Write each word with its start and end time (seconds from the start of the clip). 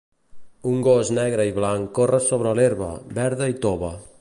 Un 0.69 0.79
gos 0.87 1.11
negre 1.17 1.45
i 1.49 1.53
blanc 1.59 1.91
corre 1.99 2.23
sobre 2.29 2.55
l'herba, 2.61 2.91
verda 3.21 3.51
i 3.53 3.59
tova 3.67 3.97